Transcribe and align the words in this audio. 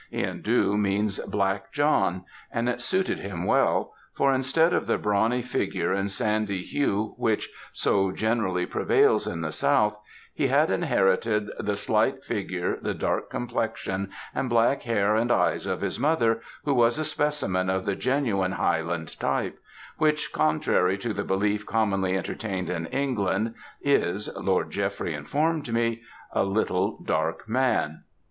Ihan 0.11 0.41
Dhu 0.41 0.79
means 0.79 1.19
Black 1.27 1.71
John; 1.71 2.25
and 2.51 2.67
it 2.67 2.81
suited 2.81 3.19
him 3.19 3.45
well; 3.45 3.93
for, 4.15 4.33
instead 4.33 4.73
of 4.73 4.87
the 4.87 4.97
brawny 4.97 5.43
figure 5.43 5.93
and 5.93 6.09
sandy 6.09 6.63
hue 6.63 7.13
which 7.17 7.47
so 7.71 8.11
generally 8.11 8.65
prevails 8.65 9.27
in 9.27 9.41
the 9.41 9.51
south, 9.51 9.99
he 10.33 10.47
had 10.47 10.71
inherited 10.71 11.51
the 11.59 11.77
slight 11.77 12.23
figure, 12.23 12.79
the 12.81 12.95
dark 12.95 13.29
complexion, 13.29 14.09
and 14.33 14.49
black 14.49 14.81
hair 14.81 15.15
and 15.15 15.31
eyes 15.31 15.67
of 15.67 15.81
his 15.81 15.99
mother, 15.99 16.41
who 16.65 16.73
was 16.73 16.97
a 16.97 17.05
specimen 17.05 17.69
of 17.69 17.85
the 17.85 17.95
genuine 17.95 18.53
Highland 18.53 19.19
type; 19.19 19.59
which, 19.99 20.33
contrary 20.33 20.97
to 20.97 21.13
the 21.13 21.23
belief 21.23 21.67
commonly 21.67 22.17
entertained 22.17 22.71
in 22.71 22.87
England, 22.87 23.53
is 23.83 24.35
(Lord 24.35 24.71
Jeffrey 24.71 25.13
informed 25.13 25.71
me), 25.71 26.01
a 26.31 26.43
little 26.43 26.99
dark 27.03 27.47
man. 27.47 28.05